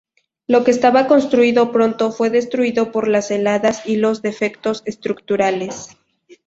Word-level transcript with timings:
Lo 0.47 0.63
que 0.63 0.71
estaba 0.71 1.05
construido 1.05 1.71
pronto 1.71 2.11
fue 2.11 2.31
destruido 2.31 2.91
por 2.91 3.07
las 3.07 3.29
heladas 3.29 3.83
y 3.85 3.97
los 3.97 4.23
defectos 4.23 4.81
estructurales. 4.87 5.95